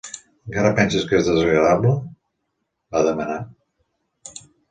""Encara 0.51 0.69
penses 0.79 1.03
que 1.09 1.17
és 1.17 1.27
desagradable?", 1.31 1.91
va 2.97 3.05
demanar." 3.11 3.39